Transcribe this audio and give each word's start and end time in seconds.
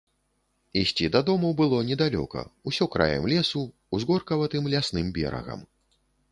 Ісці 0.79 1.09
дадому 1.15 1.51
было 1.59 1.81
недалёка, 1.91 2.41
усё 2.73 2.89
краем 2.97 3.29
лесу, 3.35 3.63
узгоркаватым 3.99 4.63
лясным 4.77 5.07
берагам. 5.19 5.61